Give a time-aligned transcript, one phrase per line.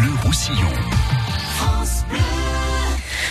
[0.00, 0.99] Bleu Roussillon.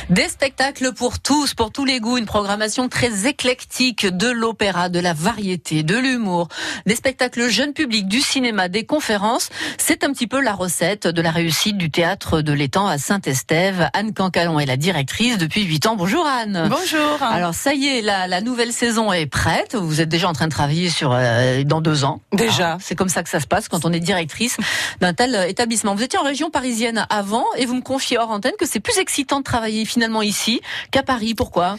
[0.09, 4.99] Des spectacles pour tous, pour tous les goûts, une programmation très éclectique de l'opéra, de
[4.99, 6.47] la variété, de l'humour,
[6.87, 9.49] des spectacles jeunes publics, du cinéma, des conférences.
[9.77, 13.91] C'est un petit peu la recette de la réussite du théâtre de l'étang à Saint-Estève.
[13.93, 15.95] Anne Cancalon est la directrice depuis 8 ans.
[15.95, 16.69] Bonjour Anne.
[16.71, 17.21] Bonjour.
[17.21, 19.75] Alors ça y est, la, la nouvelle saison est prête.
[19.75, 22.19] Vous êtes déjà en train de travailler sur euh, dans deux ans.
[22.33, 22.73] Déjà.
[22.73, 24.57] Ah, c'est comme ça que ça se passe quand on est directrice
[25.01, 25.93] d'un tel établissement.
[25.93, 28.97] Vous étiez en région parisienne avant et vous me confiez hors antenne que c'est plus
[28.97, 31.33] excitant de travailler finalement ici qu'à Paris.
[31.35, 31.77] Pourquoi?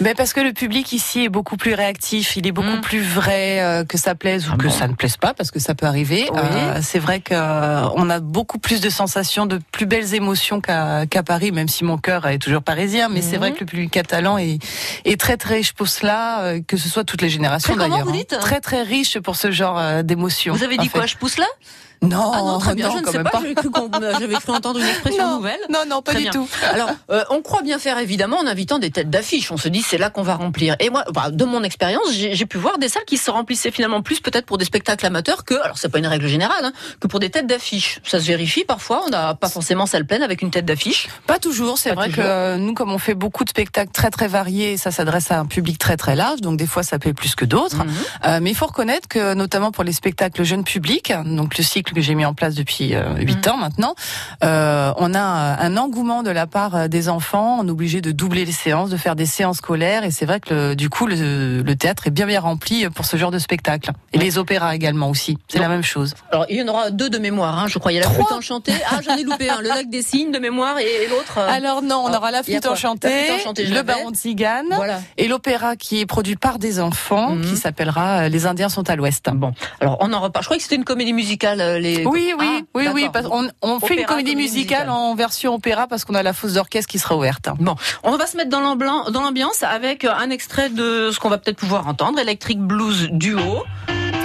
[0.00, 2.80] Ben parce que le public ici est beaucoup plus réactif, il est beaucoup Mm.
[2.80, 5.52] plus vrai euh, que ça plaise ou Ah que bon ça ne plaise pas parce
[5.52, 6.26] que ça peut arriver.
[6.32, 6.38] Oui.
[6.42, 11.22] Euh, c'est vrai que euh, a beaucoup plus de sensations, de plus belles émotions qu'à
[11.24, 13.08] Paris, même si mon cœur est toujours parisien.
[13.08, 14.58] Mais c'est vrai que le public catalan est,
[15.04, 18.08] est très très riche pour cela, euh, que ce soit toutes les générations d'ailleurs.
[18.08, 18.38] hein.
[18.40, 20.54] Très très riche pour ce genre euh, d'émotions.
[20.54, 20.98] Vous avez dit fait.
[20.98, 21.06] quoi?
[21.06, 21.46] Je pousse là?
[22.08, 22.90] Non, Ah non, très bien.
[22.90, 23.40] je ne sais même pas.
[23.40, 25.58] J'avais cru, entendre une expression Non, nouvelle.
[25.70, 26.32] non, non, pas Très du bien.
[26.32, 26.48] tout.
[26.72, 29.50] Alors, euh, on croit bien faire évidemment en invitant des têtes d'affiche.
[29.50, 30.76] On se dit c'est là qu'on va remplir.
[30.80, 34.02] Et moi, bah, de mon expérience, j'ai pu voir des salles qui se remplissaient finalement
[34.02, 37.06] plus peut-être pour des spectacles amateurs que, alors c'est pas une règle générale, hein, que
[37.06, 38.00] pour des têtes d'affiche.
[38.04, 39.02] Ça se vérifie parfois.
[39.06, 41.08] On n'a pas forcément salle pleine avec une tête d'affiche.
[41.26, 42.24] Pas toujours, c'est Pas vrai toujours.
[42.24, 45.38] que euh, nous, comme on fait beaucoup de spectacles très très variés, ça s'adresse à
[45.38, 47.84] un public très très large, donc des fois ça plaît plus que d'autres.
[47.84, 47.92] Mhm.
[48.26, 51.93] Euh, mais il faut reconnaître que, notamment pour les spectacles jeunes publics, donc le cycle
[51.94, 53.52] que j'ai mis en place depuis euh, huit Mhm.
[53.52, 53.94] ans maintenant,
[54.42, 57.58] euh, on a un, un engouement de la part euh, des enfants.
[57.60, 60.40] On est obligé de doubler les séances, de faire des séances scolaires, et c'est vrai
[60.40, 63.38] que le- du coup le, le théâtre est bien bien rempli pour ce genre de
[63.38, 63.90] spectacle.
[64.12, 66.14] Et les opéras également aussi, c'est la même chose.
[66.30, 67.58] Alors il y en aura deux de mémoire.
[67.58, 67.92] Hein, je crois.
[67.92, 68.24] Il y a la Trois.
[68.26, 68.72] flûte enchantée.
[68.90, 69.60] Ah, j'en ai loupé un.
[69.60, 71.38] Le lac des signes de mémoire et, et l'autre.
[71.38, 74.10] euh, Alors non, on ah, aura la flûte enchantée, La flûte enchantée, je le baron
[74.10, 74.66] de Zigane.
[74.72, 75.00] voilà.
[75.16, 78.96] Et l'opéra qui est produit par des enfants, qui s'appellera euh, Les Indiens sont à
[78.96, 79.28] l'ouest.
[79.32, 80.42] Bon, alors on en reparle.
[80.42, 81.60] Je crois que c'était une comédie musicale.
[81.84, 82.06] Euh, Les...
[82.06, 83.08] Oui, oui, Ah, oui, oui.
[83.12, 84.90] Parce on, on fait une comédie musicale musicale.
[84.90, 87.48] en version opéra parce qu'on a la fosse d'orchestre qui sera ouverte.
[87.60, 91.58] Bon, on va se mettre dans l'ambiance avec un extrait de ce qu'on va peut-être
[91.58, 93.64] pouvoir entendre, Electric Blues Duo.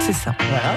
[0.00, 0.34] C'est ça.
[0.38, 0.74] Voilà.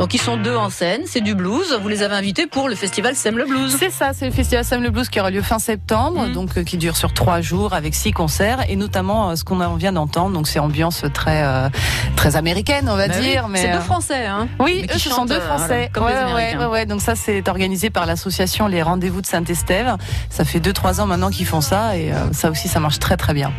[0.00, 1.78] Donc ils sont deux en scène, c'est du blues.
[1.82, 3.76] Vous les avez invités pour le festival Sème le Blues.
[3.78, 6.32] C'est ça, c'est le festival Sam le Blues qui aura lieu fin septembre, Mhm.
[6.32, 9.58] donc euh, qui dure sur trois jours avec six concerts et notamment euh, ce qu'on
[9.76, 10.32] vient d'entendre.
[10.32, 11.68] Donc c'est ambiance très euh,
[12.16, 13.48] très américaine, on va Bah oui, dire.
[13.48, 14.48] mais c'est euh, deux Français, hein.
[14.58, 15.90] Oui, eux, ce sont deux euh, Français.
[15.94, 16.86] voilà, comme ouais, ouais, ouais, ouais.
[16.86, 19.96] Donc ça, c'est organisé par l'association Les Rendez-vous de Saint-Estève.
[20.30, 23.00] Ça fait deux, trois ans maintenant qu'ils font ça et euh, ça aussi, ça marche
[23.00, 23.52] très, très bien.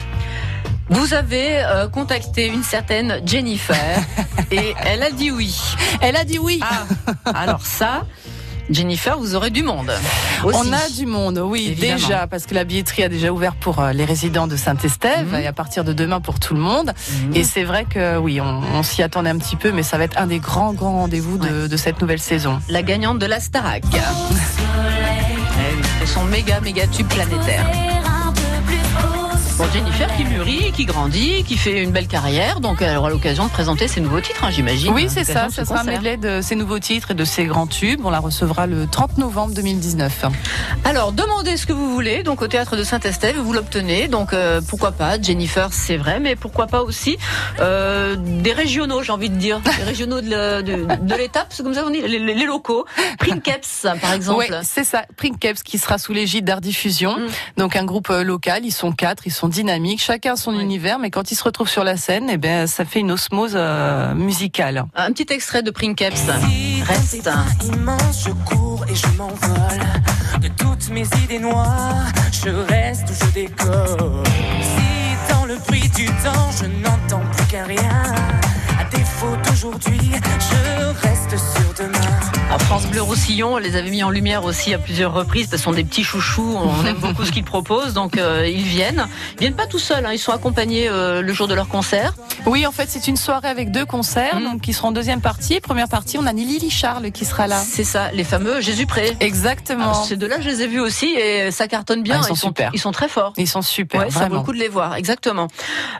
[0.91, 3.75] Vous avez euh, contacté une certaine Jennifer
[4.51, 5.55] et elle a dit oui.
[6.01, 6.59] Elle a dit oui.
[6.61, 6.83] Ah,
[7.33, 8.03] alors ça,
[8.69, 9.91] Jennifer, vous aurez du monde.
[10.43, 10.59] Aussi.
[10.61, 11.95] On a du monde, oui, Évidemment.
[11.95, 15.39] déjà, parce que la billetterie a déjà ouvert pour euh, les résidents de Saint-Estève Mhm.
[15.41, 16.91] et à partir de demain pour tout le monde.
[17.25, 17.35] Mhm.
[17.35, 20.03] Et c'est vrai que oui, on, on s'y attendait un petit peu, mais ça va
[20.03, 22.59] être un des grands, grands rendez-vous de, de cette nouvelle saison.
[22.69, 23.83] la gagnante de la Starac.
[25.63, 27.69] Eh oui, Et son méga méga tube planétaire.
[29.61, 33.45] Bon, Jennifer qui mûrit, qui grandit, qui fait une belle carrière, donc elle aura l'occasion
[33.45, 34.91] de présenter ses nouveaux titres, hein, j'imagine.
[34.91, 35.49] Oui, c'est ça.
[35.49, 38.01] ce Ça sera un medley de ses nouveaux titres et de ses grands tubes.
[38.03, 40.25] On la recevra le 30 novembre 2019.
[40.83, 44.07] Alors, demandez ce que vous voulez, donc au théâtre de Saint-Estève, vous l'obtenez.
[44.07, 47.19] Donc, euh, pourquoi pas Jennifer, c'est vrai, mais pourquoi pas aussi
[47.59, 51.75] euh, des régionaux, j'ai envie de dire, des régionaux de, de, de l'étape, c'est comme
[51.75, 52.85] ça qu'on dit, les, les- les locaux.
[53.19, 54.47] Princeps, par exemple.
[54.49, 55.03] Oui, c'est ça.
[55.17, 57.15] Princeps qui sera sous l'égide d'Art Diffusion.
[57.19, 57.27] Mm.
[57.57, 58.61] Donc un groupe euh, local.
[58.65, 60.01] Ils sont quatre, ils sont dynamiques.
[60.01, 60.63] Chacun son Oui.
[60.63, 63.53] univers, mais quand ils se retrouvent sur la scène, eh ben ça fait une osmose
[63.55, 64.85] euh, musicale.
[64.95, 66.23] Un petit extrait de Princeps.
[66.87, 67.29] Reste.
[67.65, 69.79] immenses, je cours et je m'envole.
[70.41, 74.23] De toutes mes idées noires, je reste ou je décolle.
[74.61, 78.03] Si dans le bruit du temps, je n'entends plus qu'un rien.
[78.79, 81.99] À défaut d'aujourd'hui, je reste sur demain.
[82.51, 85.49] À France Bleu Roussillon, on les avait mis en lumière aussi à plusieurs reprises.
[85.49, 86.57] Ce sont des petits chouchous.
[86.59, 89.07] On aime beaucoup ce qu'ils proposent, donc euh, ils viennent.
[89.35, 90.05] Ils viennent pas tout seuls.
[90.05, 92.13] hein, Ils sont accompagnés euh, le jour de leur concert.
[92.45, 94.43] Oui, en fait, c'est une soirée avec deux concerts, Mm.
[94.43, 95.61] donc qui seront en deuxième partie.
[95.61, 97.57] Première partie, on a Lily Charles qui sera là.
[97.57, 99.15] C'est ça, les fameux Jésus près.
[99.21, 99.93] Exactement.
[100.03, 102.17] Ces deux-là, je les ai vus aussi et ça cartonne bien.
[102.19, 102.69] Ah, ils sont super.
[102.73, 103.31] Ils sont très forts.
[103.37, 105.47] Ils sont super, Ouais, ça vaut le coup de les voir, exactement.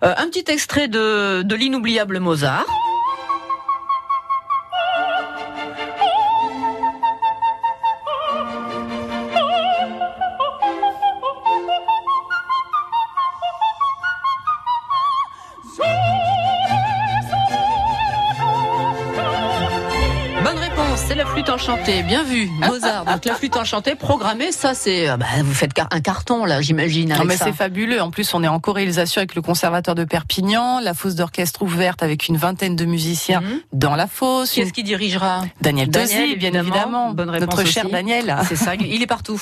[0.04, 2.66] Euh, un petit extrait de, de l'inoubliable Mozart.
[21.62, 22.02] Enchantée.
[22.02, 23.06] Bien vu, Mozart.
[23.06, 27.10] Donc la flûte enchantée programmée, ça c'est, euh, bah, vous faites un carton là, j'imagine.
[27.10, 28.02] Non mais c'est fabuleux.
[28.02, 32.02] En plus, on est en co-réalisation avec le Conservatoire de Perpignan, la fosse d'orchestre ouverte
[32.02, 33.60] avec une vingtaine de musiciens mhm.
[33.74, 34.52] dans la fosse.
[34.52, 37.12] Qui est-ce qui dirigera Daniel Daniel, bien évidemment.
[37.12, 38.36] Bonne réponse Notre cher Daniel.
[38.50, 38.74] C'est ça.
[38.74, 39.42] Il est partout.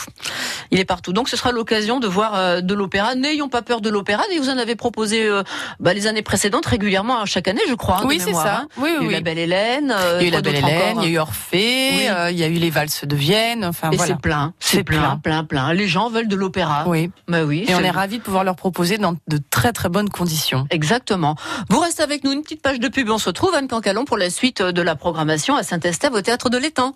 [0.72, 1.14] Il est partout.
[1.14, 3.16] Donc ce sera l'occasion de voir euh, de l'opéra.
[3.16, 4.24] N'ayons pas peur de l'opéra.
[4.38, 5.44] Vous en avez proposé euh,
[5.80, 8.00] bah, les années précédentes régulièrement chaque année, je crois.
[8.00, 8.58] Hein, oui, c'est ça.
[8.58, 8.68] Hein.
[8.78, 9.96] Oui, oui, il y a eu la Belle Hélène.
[10.20, 10.98] il y a eu la Belle Hélène.
[10.98, 12.09] Il y a eu Orphée.
[12.30, 13.66] Il y a eu les valses de Vienne.
[13.66, 14.14] Enfin et voilà.
[14.14, 14.54] c'est plein.
[14.60, 15.74] C'est plein, plein, plein.
[15.74, 16.84] Les gens veulent de l'opéra.
[16.88, 17.12] Oui.
[17.28, 17.66] Bah oui.
[17.68, 20.68] Et on est ravis de pouvoir leur proposer dans de très très bonnes conditions.
[20.70, 21.36] Exactement.
[21.70, 23.10] Vous restez avec nous une petite page de pub.
[23.10, 26.50] On se retrouve Anne Cancalon pour la suite de la programmation à Saint-Estève au théâtre
[26.50, 26.96] de l'Étang.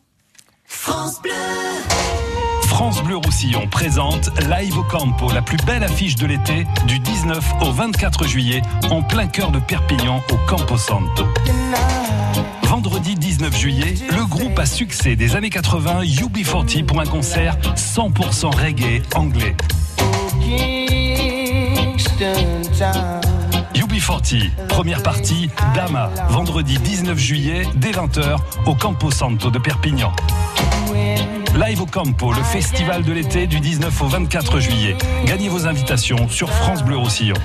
[0.65, 1.31] France Bleu.
[2.73, 7.53] France Bleu Roussillon présente Live au Campo, la plus belle affiche de l'été, du 19
[7.61, 11.23] au 24 juillet, en plein cœur de Perpignan, au Campo Santo.
[12.63, 18.55] Vendredi 19 juillet, le groupe à succès des années 80, UB40, pour un concert 100%
[18.55, 19.55] reggae anglais.
[23.75, 30.11] UB40, première partie, Dama, vendredi 19 juillet, dès 20h, au Campo Santo de Perpignan.
[31.65, 34.97] Live au Campo, le festival de l'été du 19 au 24 juillet.
[35.25, 37.35] Gagnez vos invitations sur France Bleu Roussillon.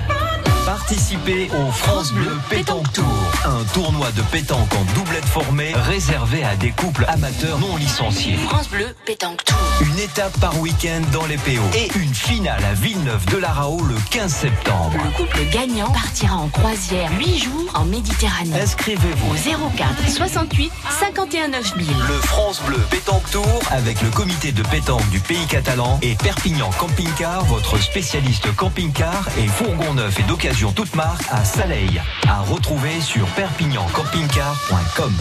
[0.89, 3.05] Participez au France Bleu Pétanque Tour,
[3.45, 8.37] un tournoi de pétanque en doublette formée réservé à des couples amateurs non licenciés.
[8.37, 9.55] France Bleu Pétanque Tour.
[9.81, 13.83] Une étape par week-end dans les PO et une finale à Villeneuve de la Rao
[13.83, 14.93] le 15 septembre.
[14.95, 18.59] Le couple gagnant partira en croisière 8 jours en Méditerranée.
[18.59, 21.87] Inscrivez-vous au 04 68 51 9000.
[22.07, 26.71] Le France Bleu Pétanque Tour avec le comité de pétanque du pays catalan et Perpignan
[26.79, 32.01] Camping Car, votre spécialiste camping-car et fourgon neuf et d'occasion toute marque à Saleil.
[32.25, 35.13] À retrouver sur perpignancampingcar.com.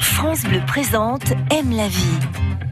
[0.00, 2.18] France Bleu présente Aime la vie,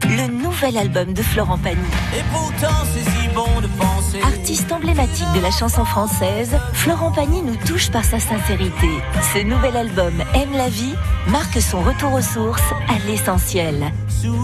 [0.05, 1.81] le nouvel album de Florent Pagny.
[2.17, 4.21] Et pourtant c'est si bon de penser.
[4.21, 8.87] Artiste emblématique de la chanson française, Florent Pagny nous touche par sa sincérité.
[9.33, 10.95] Ce nouvel album Aime la vie
[11.27, 13.91] marque son retour aux sources, à l'essentiel.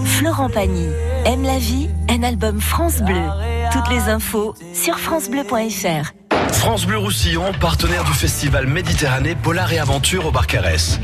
[0.04, 0.88] Florent Pagny,
[1.24, 3.30] Aime la vie, un album France Bleu.
[3.72, 6.12] Toutes les infos sur francebleu.fr.
[6.54, 10.98] France Bleu Roussillon, partenaire du festival Méditerranée Polar et Aventure au Barcarès.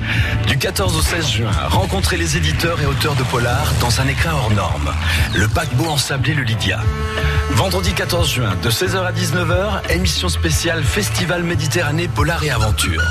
[0.47, 4.33] Du 14 au 16 juin, rencontrez les éditeurs et auteurs de Polar dans un écrin
[4.33, 4.91] hors norme.
[5.35, 6.81] Le paquebot ensablé le Lydia.
[7.51, 13.03] Vendredi 14 juin, de 16h à 19h, émission spéciale Festival Méditerranée Polar et Aventure.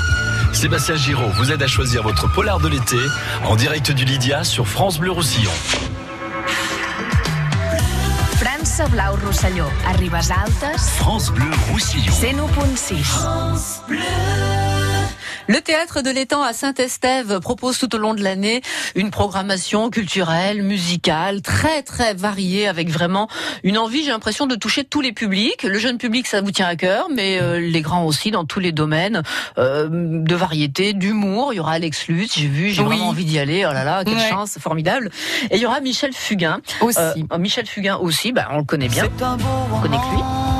[0.52, 2.98] Sébastien Giraud vous aide à choisir votre polar de l'été
[3.44, 5.52] en direct du Lydia sur France Bleu Roussillon.
[8.80, 9.70] França Blau Rosselló.
[9.84, 10.88] A Ribes Altes.
[10.96, 12.12] France Bleu Roussillon.
[12.12, 13.04] 101.6.
[13.04, 14.59] France Bleu.
[15.50, 18.62] Le théâtre de l'étang à Saint-Estève propose tout au long de l'année
[18.94, 23.26] une programmation culturelle, musicale, très très variée, avec vraiment
[23.64, 25.64] une envie, j'ai l'impression, de toucher tous les publics.
[25.64, 28.60] Le jeune public, ça vous tient à cœur, mais euh, les grands aussi, dans tous
[28.60, 29.24] les domaines
[29.58, 31.52] euh, de variété, d'humour.
[31.52, 33.66] Il y aura Alex Lutz, j'ai vu, j'ai vraiment envie d'y aller.
[33.68, 35.10] Oh là là, quelle chance, formidable.
[35.50, 36.60] Et il y aura Michel Fugain.
[36.80, 36.96] Aussi.
[37.00, 39.08] Euh, Michel Fugain aussi, bah, on le connaît bien.
[39.20, 40.59] On connaît que lui.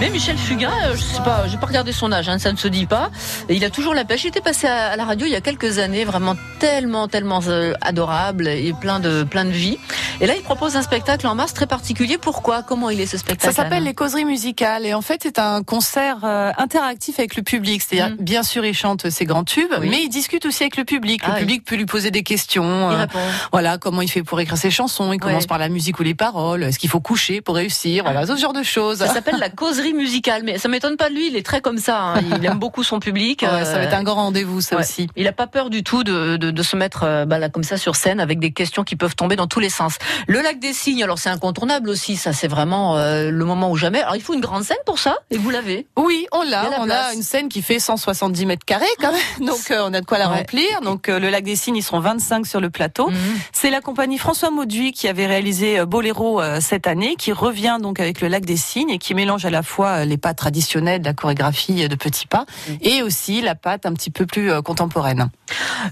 [0.00, 2.56] Mais Michel Fugain, euh, je sais pas, j'ai pas regardé son âge, hein, ça ne
[2.56, 3.10] se dit pas.
[3.48, 4.22] Il a toujours la pêche.
[4.22, 7.72] Il était passé à, la radio il y a quelques années, vraiment tellement, tellement euh,
[7.80, 9.76] adorable et plein de, plein de vie.
[10.20, 12.18] Et là, il propose un spectacle en mars très particulier.
[12.18, 12.62] Pourquoi?
[12.64, 15.62] Comment il est ce spectacle Ça s'appelle les causeries musicales et en fait, c'est un
[15.62, 17.82] concert euh, interactif avec le public.
[17.82, 18.24] C'est-à-dire, mm.
[18.24, 21.24] bien sûr, il chante ses grands tubes, mais il discute aussi avec le public.
[21.24, 22.90] Le ah public peut lui poser des questions.
[22.90, 23.06] Il
[23.52, 25.12] voilà, comment il fait pour écrire ses chansons.
[25.12, 26.64] Il commence par la musique ou les paroles.
[26.64, 28.02] Est-ce qu'il faut coucher pour réussir?
[28.02, 28.98] Voilà, ce genre de choses.
[28.98, 31.28] Ça s'appelle la causerie musical, mais ça m'étonne pas de lui.
[31.28, 32.00] Il est très comme ça.
[32.00, 32.20] Hein.
[32.40, 33.42] Il aime beaucoup son public.
[33.42, 35.08] ça va être un grand rendez-vous, ça aussi.
[35.14, 37.76] Il a pas peur du tout de, de, se mettre euh, bah, là comme ça
[37.76, 39.96] sur scène avec des questions qui peuvent tomber dans tous les sens.
[40.26, 42.16] Le lac des Cygnes, alors c'est incontournable aussi.
[42.16, 44.00] Ça, c'est vraiment euh, le moment ou jamais.
[44.00, 45.86] Alors il faut une grande scène pour ça, et vous l'avez.
[45.96, 46.70] Oui, on l'a.
[46.80, 50.00] On a une scène qui fait 170 mètres carrés quand même, donc euh, on a
[50.00, 50.80] de quoi la remplir.
[50.82, 53.10] Donc le lac des Cygnes, ils seront 25 sur le plateau.
[53.10, 53.16] Mhm.
[53.52, 58.20] C'est la compagnie François Mauduit qui avait réalisé Boléro cette année, qui revient donc avec
[58.20, 61.14] le lac des Cygnes et qui mélange à la fois les pas traditionnels de la
[61.14, 62.72] chorégraphie de petits pas, mm.
[62.82, 65.30] et aussi la patte un petit peu plus euh, contemporaine.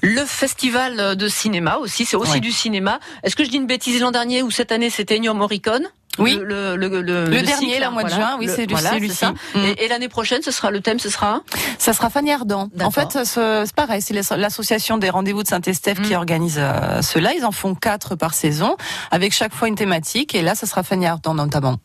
[0.02, 2.98] Le festival de cinéma aussi, c'est aussi du cinéma.
[3.22, 3.98] Est-ce que je dis une bêtise?
[4.06, 7.90] L'an dernier ou cette année c'était Ennio Morricone oui, le, le, le, le dernier, le
[7.90, 9.26] mois de juin, oui, c'est voilà, celui-ci.
[9.26, 9.58] Mm.
[9.76, 11.42] Et, l'année prochaine, ce sera le thème, ce sera
[11.78, 12.70] Ça sera Fanny Ardant.
[12.80, 16.16] En fait, c'est pareil, c'est l'association des rendez-vous de Saint-Estèphe qui mm.
[16.16, 17.34] organise euh, cela.
[17.34, 18.78] Ils en font quatre par saison,
[19.10, 20.34] avec chaque fois une thématique.
[20.34, 21.76] Et là, ce sera Fanny Ardant notamment.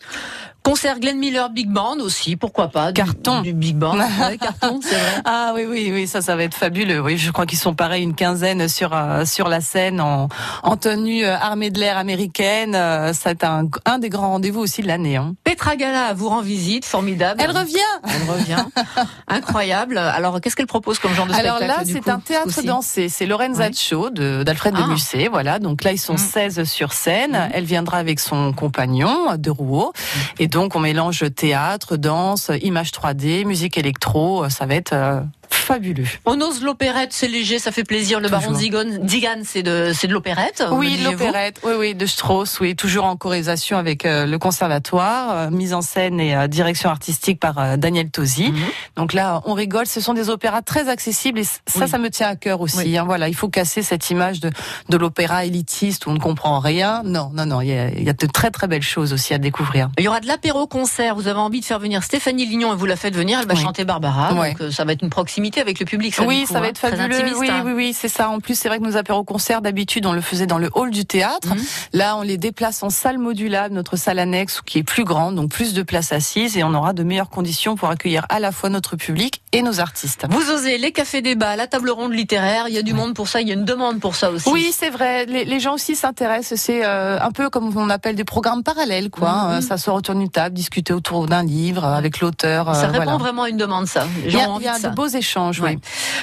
[0.64, 3.42] Concert Glenn Miller Big Band aussi, pourquoi pas Carton.
[3.42, 3.98] Du, Big Band.
[4.40, 5.22] carton, c'est vrai.
[5.26, 7.02] Ah oui, oui, oui, ça, ça va être fabuleux.
[7.02, 10.30] Oui, je crois qu'ils sont pareils, une quinzaine sur euh, sur la scène en,
[10.62, 12.76] en tenue euh, armée de l'air américaine.
[12.76, 15.18] Euh, c'est un, un des grands rendez-vous aussi de l'année.
[15.18, 15.34] Hein.
[15.44, 17.42] Petra Gala vous rend visite, formidable.
[17.44, 17.80] Elle revient.
[18.04, 18.66] Elle revient.
[19.28, 19.98] Incroyable.
[19.98, 23.10] Alors, qu'est-ce qu'elle propose comme genre de Alors spectacle là, c'est un théâtre dansé.
[23.10, 24.44] C'est Lorenza ouais.
[24.44, 24.88] d'Alfred de, ah.
[24.88, 25.28] Musset.
[25.28, 25.58] Voilà.
[25.58, 26.66] Donc là, ils sont 16 mm.
[26.66, 27.32] sur scène.
[27.32, 27.52] Mm.
[27.54, 29.94] Elle viendra avec son compagnon de Rouault.
[30.38, 34.50] Et donc, on mélange théâtre, danse, images 3D, musique électro.
[34.50, 35.22] Ça va être euh,
[35.54, 36.06] fabuleux.
[36.26, 38.20] On ose l'opérette, c'est léger, ça fait plaisir.
[38.20, 40.64] Le baron Digan, c'est de, c'est de l'opérette.
[40.72, 45.50] Oui, l'opérette, oui, oui, de Strauss, oui, toujours en chorélisation avec euh, le conservatoire, euh,
[45.50, 48.52] mise en scène et euh, direction artistique par Daniel Tosi.
[48.52, 48.60] Mhm.
[48.96, 49.86] Donc là, on rigole.
[49.86, 52.98] Ce sont des opéras très accessibles et ça, ça me tient à cœur aussi.
[52.98, 54.52] Hein, voilà, il faut casser cette image de,
[54.90, 57.02] de l'opéra élitiste où on ne comprend rien.
[57.04, 59.34] Non, non, non, il y, a, il y a de très très belles choses aussi
[59.34, 59.90] à découvrir.
[59.98, 61.16] Il y aura de l'apéro concert.
[61.16, 63.40] Vous avez envie de faire venir Stéphanie Lignon et vous la faites venir.
[63.42, 64.34] Elle va chanter Barbara.
[64.34, 66.16] Donc ça va être une proximité avec le public.
[66.16, 66.70] Ça, oui, ça va hein.
[66.70, 67.38] être fabuleux.
[67.38, 67.64] Oui, hein.
[67.66, 68.30] oui, oui, c'est ça.
[68.30, 70.92] En plus, c'est vrai que nos apéros concerts d'habitude, on le faisait dans le hall
[70.92, 71.56] du théâtre.
[71.56, 71.64] Mhm.
[71.94, 75.52] Là, on les déplace en salle modulable, notre salle annexe qui est plus grande, donc
[75.52, 78.70] plus de places assises, et on aura de meilleures conditions pour accueillir à la fois
[78.70, 80.26] notre public et nos artistes.
[80.30, 82.66] Vous osez les cafés débats, la table ronde littéraire.
[82.68, 83.42] Il y a du monde pour ça.
[83.42, 84.50] Il y a une demande pour ça aussi.
[84.50, 85.26] Oui, c'est vrai.
[85.26, 86.60] Les, gens aussi s'intéressent.
[86.60, 89.50] C'est euh, un peu comme on appelle des programmes parallèles, quoi.
[89.50, 92.74] Euh, ça se autour d'une table, discuter autour d'un livre avec l'auteur.
[92.76, 94.06] ça euh, répond vraiment à une demande, ça.
[94.26, 95.31] il y a, il y a de, beaux échanges.
[95.38, 95.78] Oui.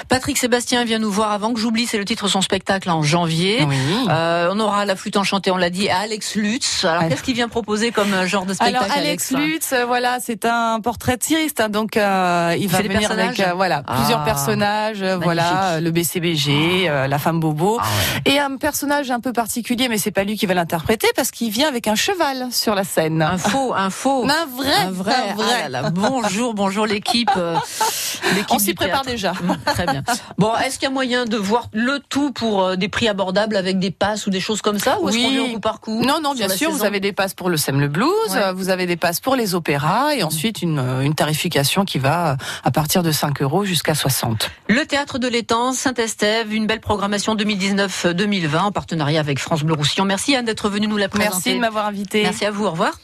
[0.07, 3.03] Patrick Sébastien vient nous voir avant que j'oublie, c'est le titre de son spectacle en
[3.03, 3.67] janvier.
[4.09, 6.85] Euh, on aura la flûte enchantée, on l'a dit, à Alex Lutz.
[6.85, 10.19] Alors qu'est-ce qu'il vient proposer comme euh, genre de spectacle Alors Alex, Lutz, euh, voilà,
[10.19, 13.95] c'est un portrait tiriste, hein, donc euh, il va venir avec voilà ah.
[13.95, 17.85] plusieurs personnages, voilà le BCBG, la femme bobo, ah
[18.25, 21.51] et un personnage un peu particulier, mais c'est pas lui qui va l'interpréter parce qu'il
[21.51, 23.21] vient avec un cheval sur la scène.
[23.21, 25.13] Un faux, un faux, un vrai, un vrai.
[25.31, 25.71] Un vrai.
[25.73, 27.31] Ah bonjour, bonjour l'équipe.
[28.49, 29.33] on s'y prépare déjà.
[29.65, 30.03] Très bien.
[30.37, 33.57] Bon, est-ce qu'il y a moyen de voir le tout pour euh, des prix abordables
[33.57, 35.79] avec des passes ou des choses comme ça Ou est-ce qu'on vient au coup par
[35.79, 38.09] coup Non, non, bien sûr, vous avez des passes pour le Sem le Blues,
[38.55, 42.37] vous avez des passes pour les opéras et ensuite une, euh, une tarification qui va
[42.63, 44.49] à partir de 5 euros jusqu'à 60.
[44.67, 50.05] Le Théâtre de l'Étang, Saint-Estève, une belle programmation 2019-2020 en partenariat avec France Bleu Roussillon.
[50.05, 51.33] Merci Anne d'être venue nous la présenter.
[51.33, 52.23] Merci de m'avoir invité.
[52.23, 52.93] Merci à vous, au revoir.